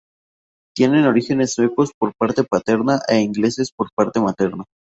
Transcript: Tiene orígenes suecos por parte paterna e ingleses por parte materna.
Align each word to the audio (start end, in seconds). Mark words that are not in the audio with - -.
Tiene 0.75 1.07
orígenes 1.07 1.53
suecos 1.53 1.91
por 1.95 2.15
parte 2.15 2.43
paterna 2.43 3.01
e 3.07 3.21
ingleses 3.21 3.71
por 3.71 3.89
parte 3.93 4.19
materna. 4.19 4.63